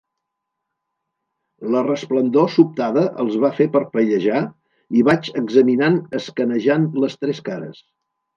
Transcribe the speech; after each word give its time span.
La 1.75 1.83
resplendor 1.87 2.47
sobtada 2.53 3.03
els 3.25 3.37
va 3.43 3.51
fer 3.59 3.67
parpellejar, 3.75 4.41
i 5.01 5.05
vaig 5.11 5.31
examinant 5.43 6.01
escanejant 6.23 6.91
les 7.07 7.21
tres 7.23 7.45
cares. 7.53 7.85